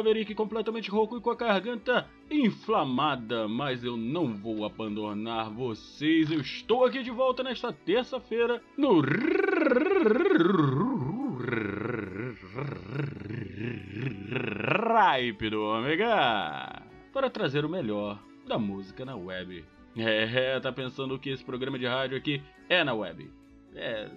[0.00, 6.32] Maverick, completamente rouco e com a garganta inflamada, mas eu não vou abandonar vocês.
[6.32, 9.02] Eu estou aqui de volta nesta terça-feira no
[15.12, 19.62] Ripe do Ômega para trazer o melhor da música na web.
[19.98, 23.30] É, tá pensando que esse programa de rádio aqui é na web?
[23.74, 24.08] É,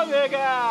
[0.00, 0.62] Ômega!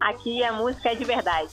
[0.00, 1.52] Aqui a música é de verdade.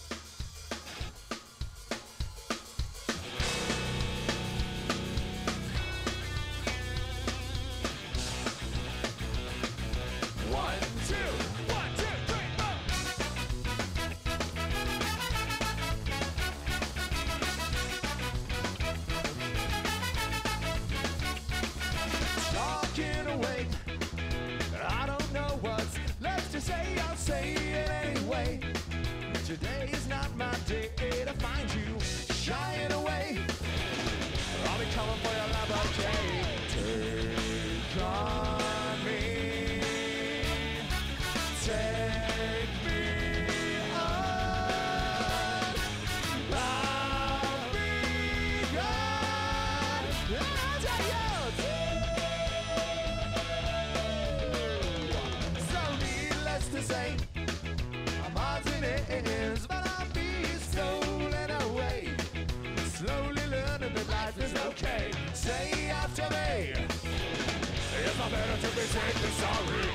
[29.47, 30.89] Today is not my day
[68.61, 69.87] to be safe than sorry.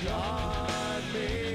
[0.00, 1.47] Take on me.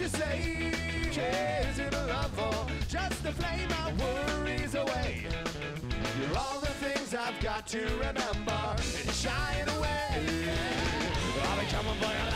[0.00, 0.72] You say?
[1.70, 5.26] Is it a love or just to flame my worries away?
[6.20, 10.48] You're all the things I've got to remember and shying away.
[11.44, 12.35] I'll be coming for your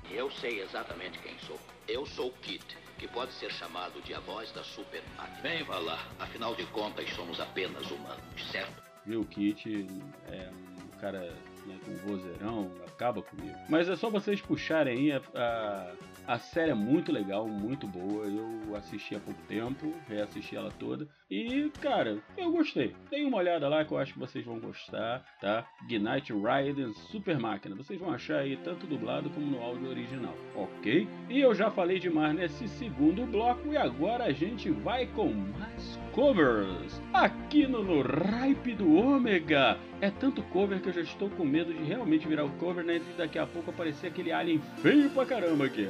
[0.10, 1.60] Eu sei exatamente quem sou.
[1.88, 2.66] Eu sou Kit,
[2.98, 5.42] que pode ser chamado de a voz da super máquina.
[5.42, 6.08] Bem, vá lá.
[6.20, 8.84] Afinal de contas, somos apenas humanos, certo?
[9.06, 9.88] Viu, o Kit
[10.28, 13.56] é um cara né, com vozeirão, acaba comigo.
[13.70, 18.26] Mas é só vocês puxarem aí a, a, a série é muito legal, muito boa.
[18.26, 21.08] Eu assisti há pouco tempo, reassisti ela toda.
[21.30, 22.96] E, cara, eu gostei.
[23.10, 25.66] Dêem uma olhada lá que eu acho que vocês vão gostar, tá?
[25.90, 27.76] Knight Raiden Super Máquina.
[27.76, 31.08] Vocês vão achar aí tanto dublado como no áudio original, ok?
[31.30, 36.00] E eu já falei demais nesse segundo bloco e agora a gente vai com mais
[36.14, 37.02] covers.
[37.14, 39.78] Aqui no, no Ripe do Ômega.
[40.02, 42.98] É tanto cover que eu já estou com medo de realmente virar o cover, né?
[42.98, 45.90] E daqui a pouco aparecer aquele alien feio pra caramba aqui.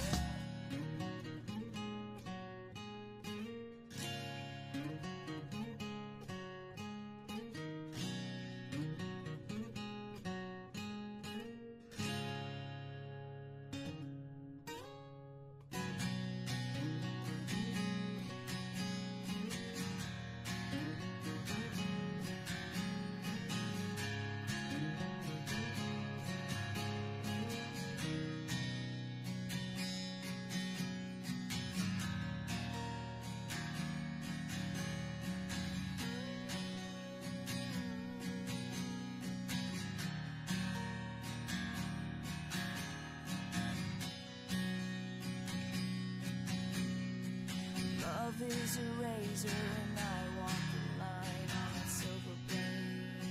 [48.39, 53.27] Love is a razor and I walk the line on a silver blade.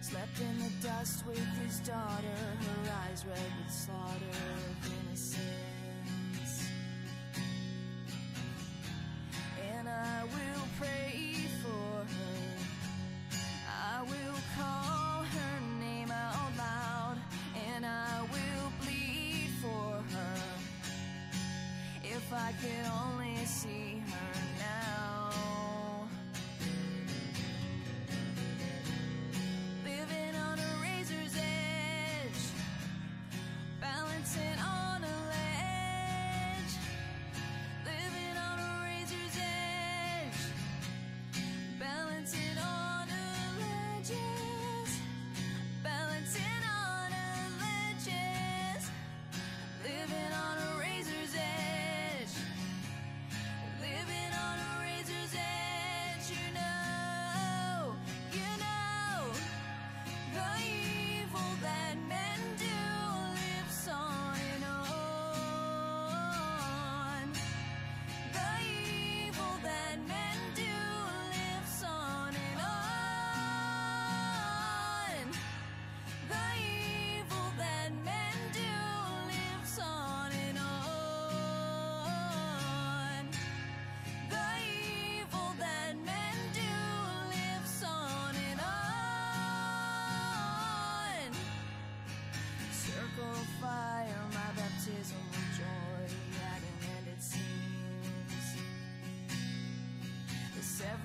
[0.00, 3.72] Slept in the dust with his daughter, her eyes red with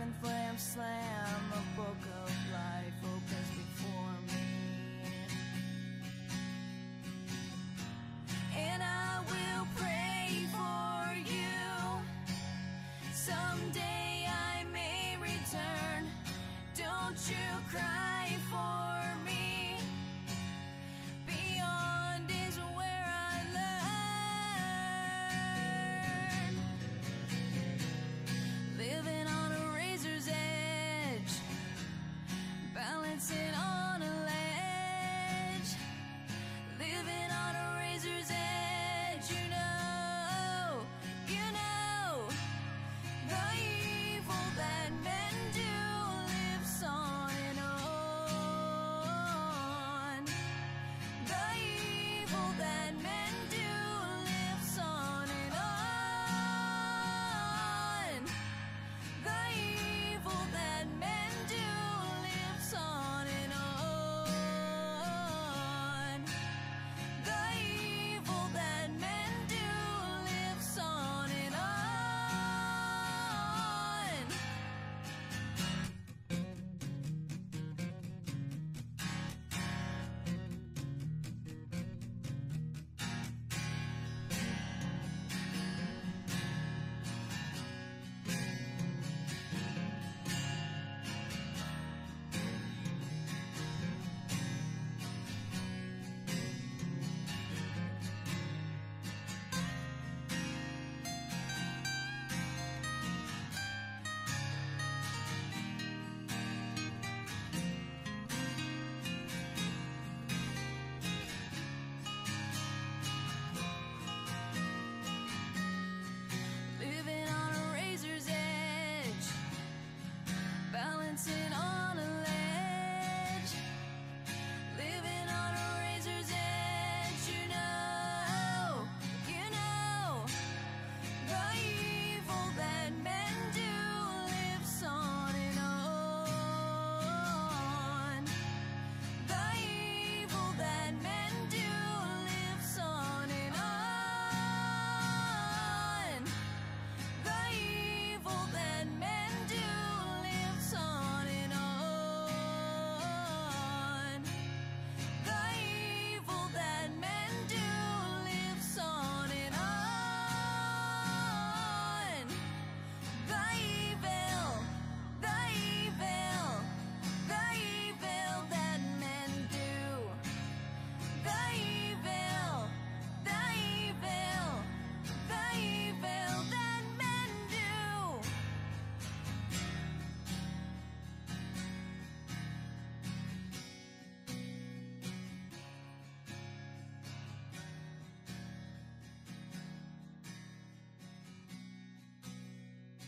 [0.01, 1.20] and flam slam.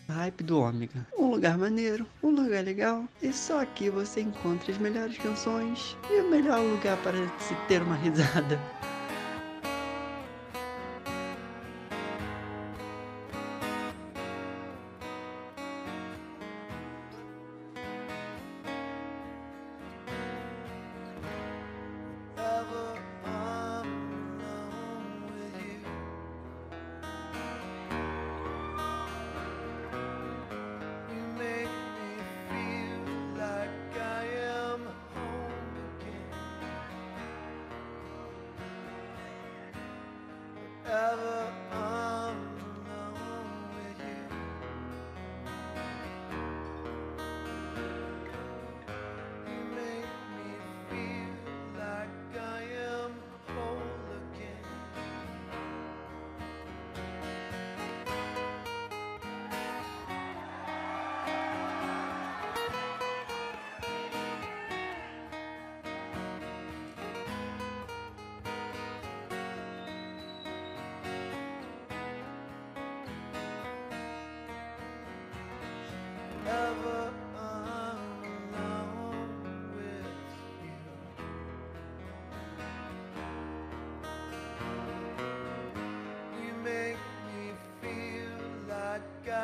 [0.10, 1.08] Hype do Ômega.
[1.18, 6.22] Um lugar maneiro, um lugar legal, e só aqui você encontra as melhores canções e
[6.22, 8.60] o melhor lugar para se ter uma risada.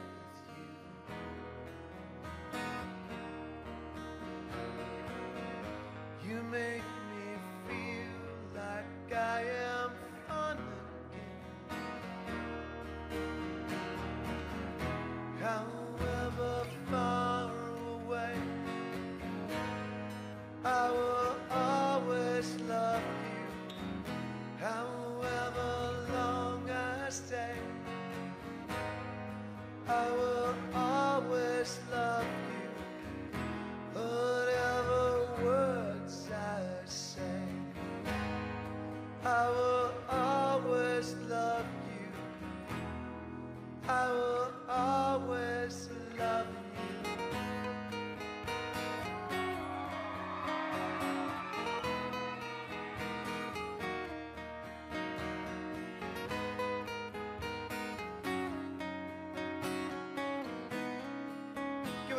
[6.24, 6.30] you.
[6.30, 6.93] You make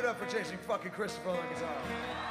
[0.05, 2.24] it up for Jason fucking Christopher on guitar.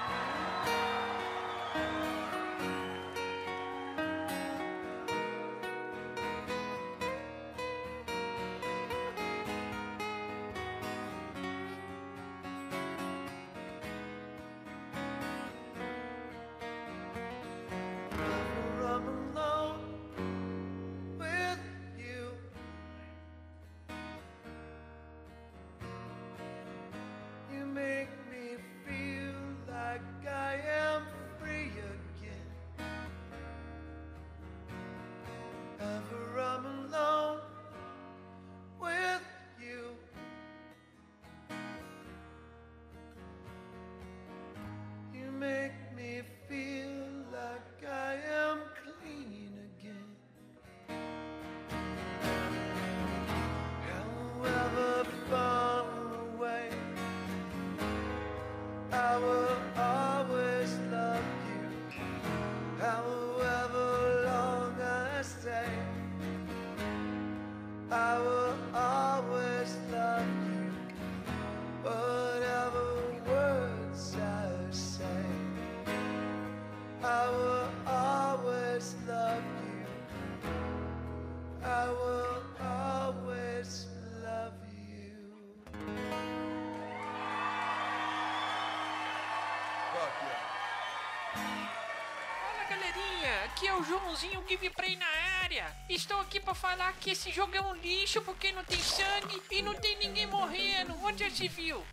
[93.84, 95.06] O Joãozinho Gameplay na
[95.42, 95.66] área.
[95.90, 99.62] Estou aqui pra falar que esse jogo é um lixo porque não tem sangue e
[99.62, 100.96] não tem ninguém morrendo.
[101.04, 101.84] Onde já se viu?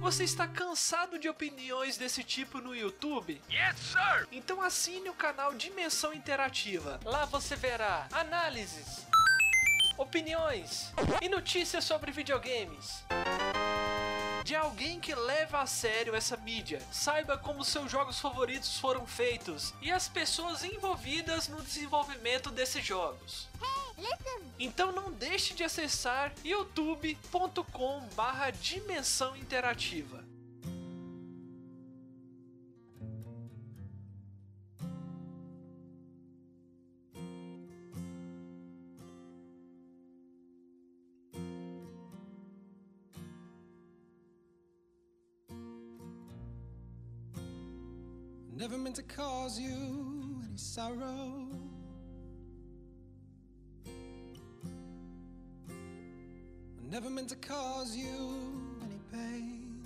[0.00, 3.40] Você está cansado de opiniões desse tipo no YouTube?
[3.50, 4.28] Yes, sir!
[4.30, 7.00] Então assine o canal Dimensão Interativa.
[7.04, 9.04] Lá você verá análises,
[9.98, 13.04] opiniões e notícias sobre videogames.
[14.48, 19.74] De alguém que leva a sério essa mídia, saiba como seus jogos favoritos foram feitos
[19.82, 23.46] e as pessoas envolvidas no desenvolvimento desses jogos.
[24.58, 30.24] Então não deixe de acessar youtube.com barra dimensão interativa.
[49.18, 51.48] Cause you any sorrow.
[56.64, 58.06] I never meant to cause you
[58.80, 59.82] any pain.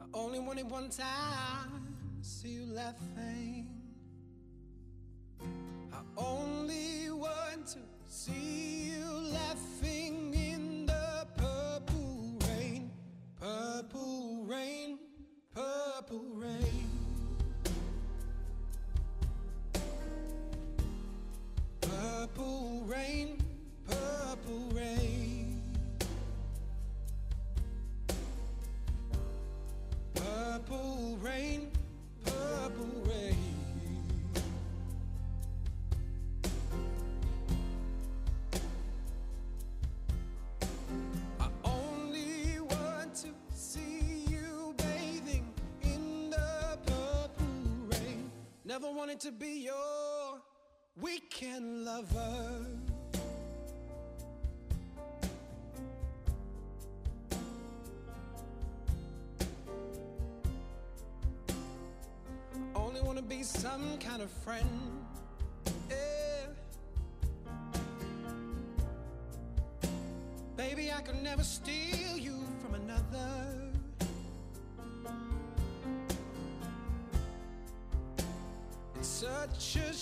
[0.00, 1.86] I only wanted one time
[2.20, 3.68] to see you laughing.
[5.92, 8.61] I only want to see
[48.82, 50.40] Never wanted to be your
[51.00, 52.66] weekend lover.
[62.74, 64.66] Only want to be some kind of friend.
[65.88, 66.46] Yeah.
[70.56, 71.71] Baby, I could never steal
[79.62, 80.01] Just.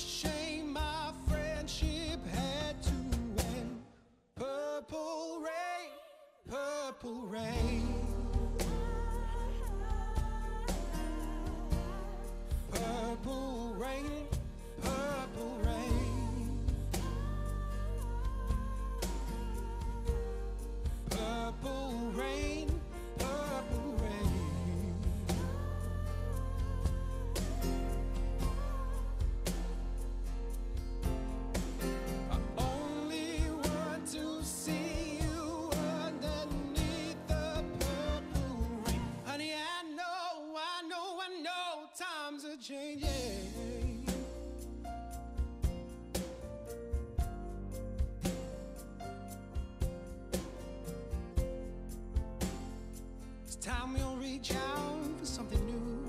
[53.60, 56.00] Time you'll reach out for something new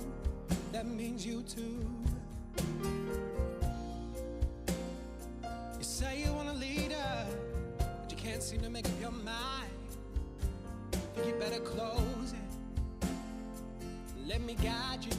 [0.71, 1.85] that means you too.
[5.77, 7.25] You say you want a leader,
[7.77, 9.69] but you can't seem to make up your mind.
[11.13, 13.07] Think you better close it.
[14.25, 15.11] Let me guide you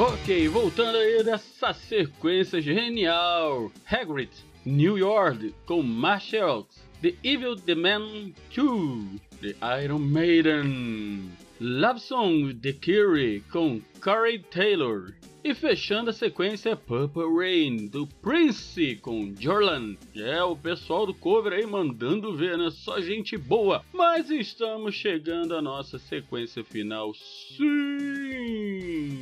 [0.00, 3.70] Ok, voltando aí dessa sequência genial.
[3.84, 4.30] Hagrid,
[4.64, 11.30] New York, com Marshalls, The Evil The Man 2, The Iron Maiden.
[11.60, 15.12] Love Song The Curie com Corey Taylor.
[15.44, 19.96] E fechando a sequência Purple Rain do Prince com Jorlan.
[20.16, 22.70] É, o pessoal do cover aí mandando ver, né?
[22.70, 23.84] Só gente boa.
[23.92, 27.12] Mas estamos chegando à nossa sequência final.
[27.12, 29.19] Sim!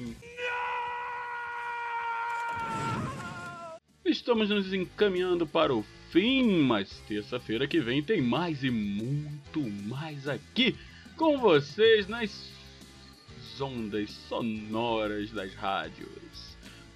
[4.09, 10.27] Estamos nos encaminhando para o fim, mas terça-feira que vem tem mais e muito mais
[10.27, 10.75] aqui
[11.15, 12.51] com vocês nas
[13.61, 16.48] ondas sonoras das rádios.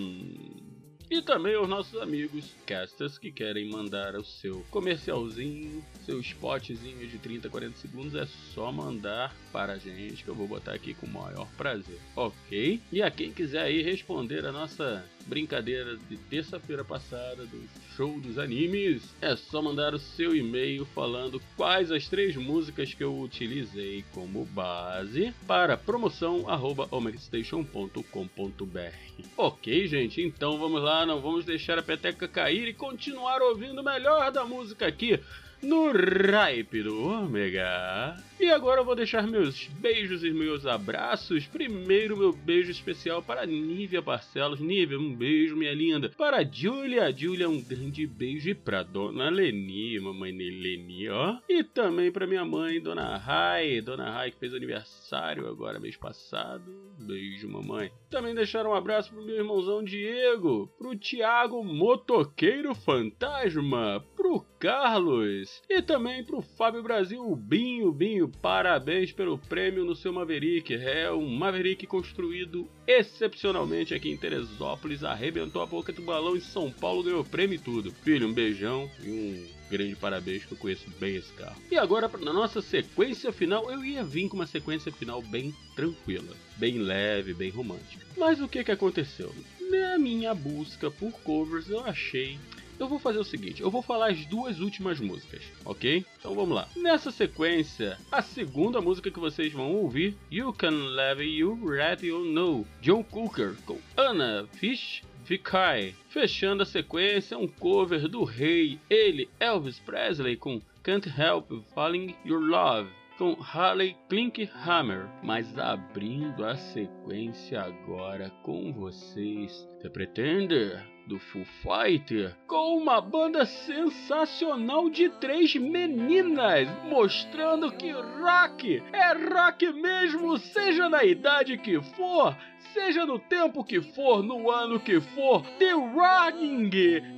[1.09, 7.19] E também aos nossos amigos casters que querem mandar o seu comercialzinho, seu spotzinho de
[7.19, 11.07] 30, 40 segundos, é só mandar para a gente que eu vou botar aqui com
[11.07, 12.81] o maior prazer, ok?
[12.91, 17.63] E a quem quiser aí responder a nossa brincadeira de terça-feira passada do
[17.97, 23.03] show dos animes, é só mandar o seu e-mail falando quais as três músicas que
[23.03, 29.17] eu utilizei como base para promoção arroba omegastation.com.br.
[29.37, 33.85] Ok, gente, então vamos lá, não vamos deixar a peteca cair e continuar ouvindo o
[33.85, 35.19] melhor da música aqui
[35.67, 38.23] no Ripe do Ômega.
[38.39, 41.47] E agora eu vou deixar meus beijos e meus abraços.
[41.47, 44.61] Primeiro, meu beijo especial para Nívia Barcelos.
[44.61, 46.11] Nívia, um beijo, minha linda.
[46.11, 48.51] Para Júlia, Júlia, um grande beijo.
[48.51, 51.39] E para Dona Leni, mamãe Leni, ó.
[51.49, 53.81] E também para minha mãe, Dona Rai.
[53.81, 56.71] Dona Rai, que fez aniversário agora mês passado.
[56.99, 57.91] Beijo, mamãe.
[58.11, 60.71] Também deixar um abraço pro meu irmãozão Diego.
[60.79, 64.05] Pro Tiago Motoqueiro Fantasma.
[64.27, 65.63] Pro Carlos.
[65.71, 70.75] E também pro Fábio Brasil, Binho, Binho parabéns pelo prêmio no seu Maverick.
[70.75, 75.05] É um Maverick construído excepcionalmente aqui em Teresópolis.
[75.05, 77.93] Arrebentou a boca do balão em São Paulo, ganhou prêmio e tudo.
[78.03, 81.63] Filho, um beijão e um grande parabéns que eu conheço bem esse carro.
[81.71, 86.35] E agora, na nossa sequência final, eu ia vir com uma sequência final bem tranquila,
[86.57, 88.05] bem leve, bem romântica.
[88.17, 89.33] Mas o que, que aconteceu?
[89.71, 92.37] Na minha busca por covers, eu achei
[92.79, 96.05] eu vou fazer o seguinte, eu vou falar as duas últimas músicas, ok?
[96.19, 96.69] Então vamos lá.
[96.77, 102.25] Nessa sequência, a segunda música que vocês vão ouvir, You Can Love You Ready or
[102.25, 105.95] No, John Cooker com Anna Fish Vikai.
[106.09, 112.41] Fechando a sequência, um cover do rei, ele, Elvis Presley, com Can't Help Falling Your
[112.41, 121.45] Love com Harley Klinkhammer, mas abrindo a sequência agora com vocês, The Pretender do Foo
[121.63, 130.89] Fighter, com uma banda sensacional de três meninas, mostrando que rock é rock mesmo, seja
[130.89, 132.37] na idade que for,
[132.75, 135.43] seja no tempo que for, no ano que for.
[135.59, 136.71] The Running,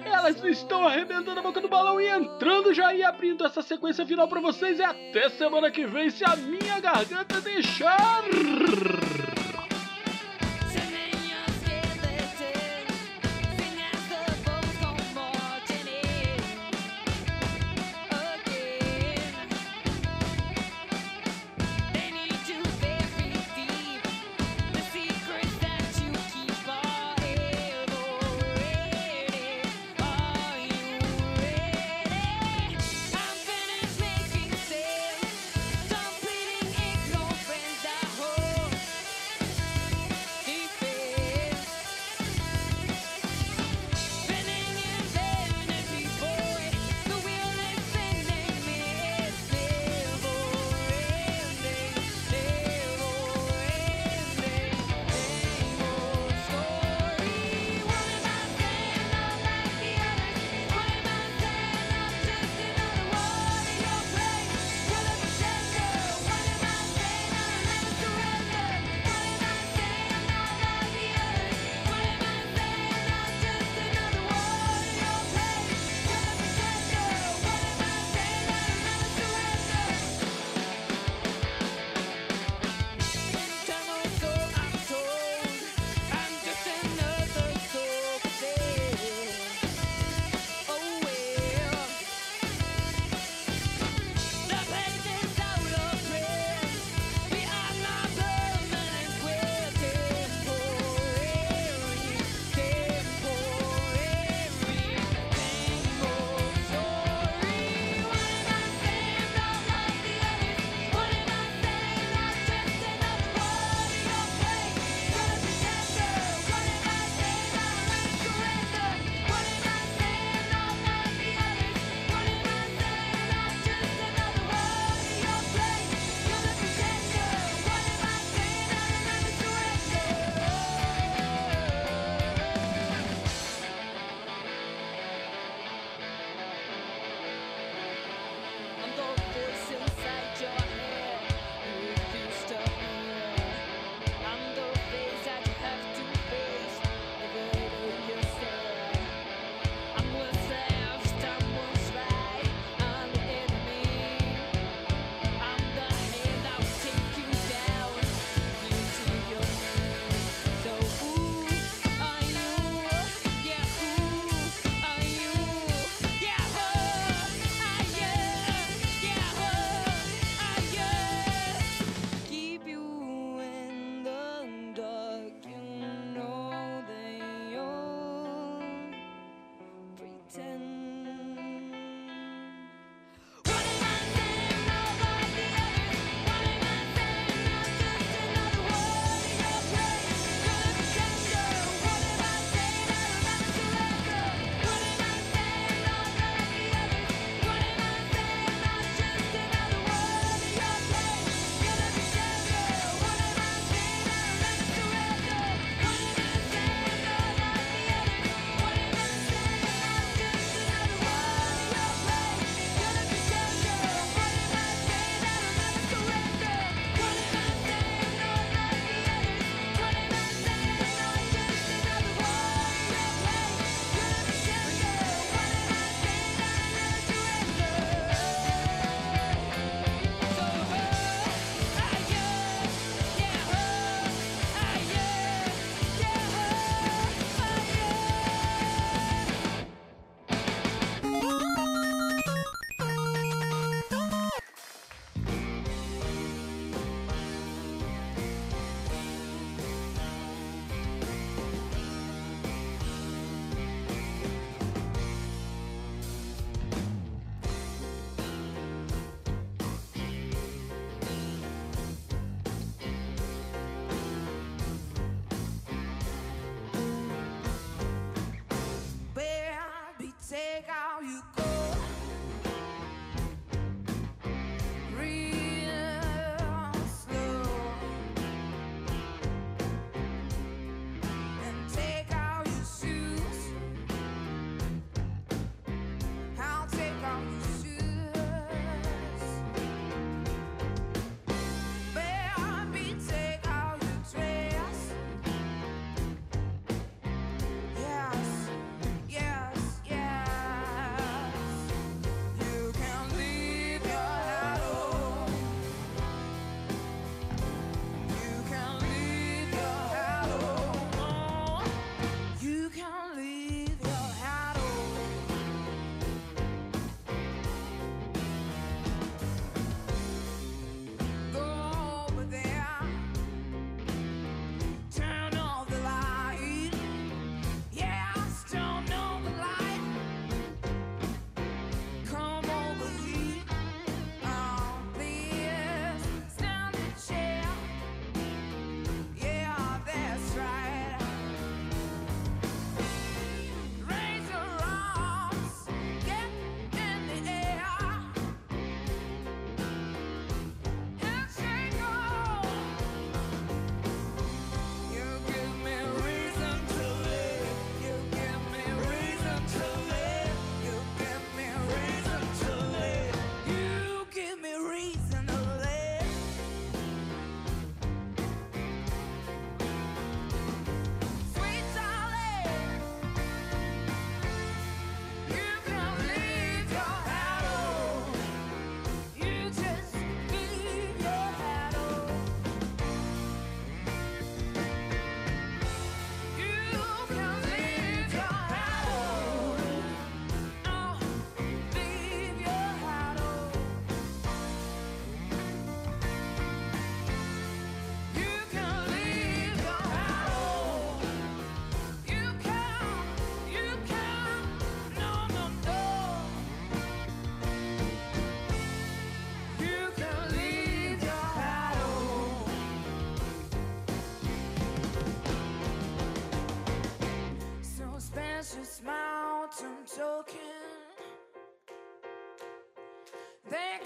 [0.05, 4.29] elas estão arrebentando a boca do balão e entrando já e abrindo essa sequência final
[4.29, 4.79] para vocês.
[4.79, 8.25] E até semana que vem, se a minha garganta deixar.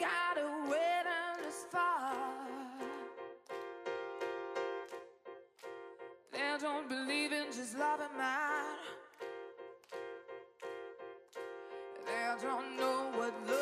[0.02, 1.06] gotta wait
[1.44, 2.12] this far.
[6.32, 8.80] They don't believe in just loving mine.
[12.06, 13.61] They don't know what love.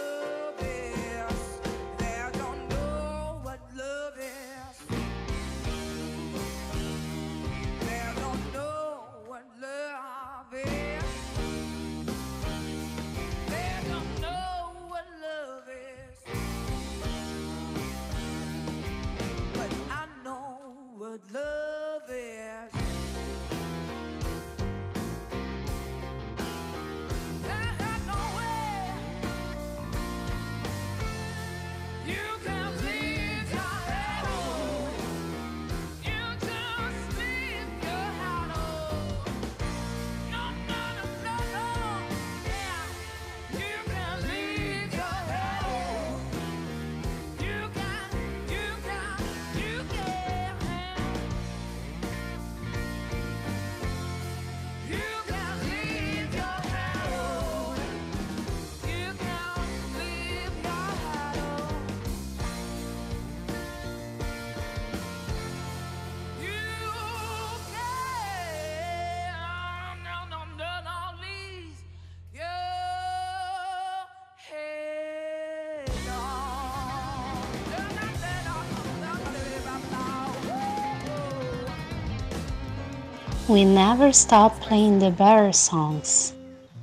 [83.50, 86.34] We never stop playing the better songs.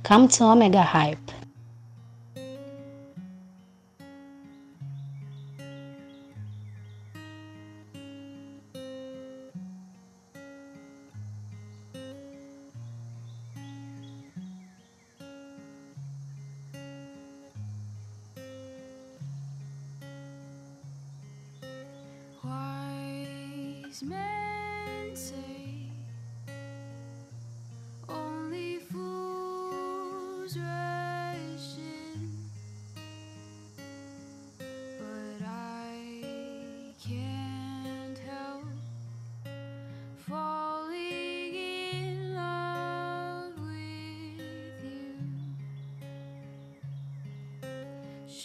[0.02, 1.16] Come to Omega Hype.
[22.44, 25.57] Wise men say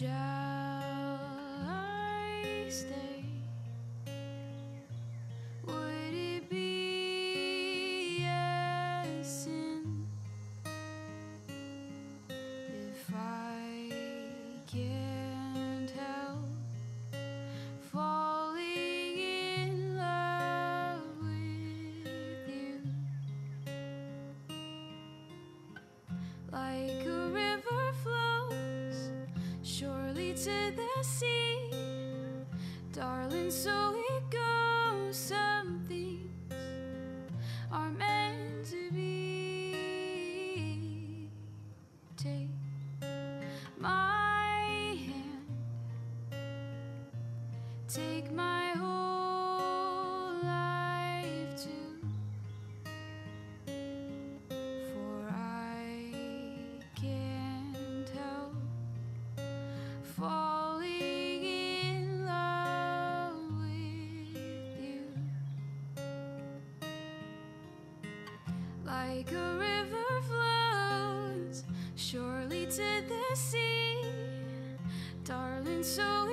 [0.03, 0.42] Yeah.
[31.03, 31.69] see,
[32.93, 33.92] darling, so
[69.25, 71.63] like a river flows
[71.95, 73.97] surely to the sea,
[75.23, 75.83] darling.
[75.83, 76.32] So.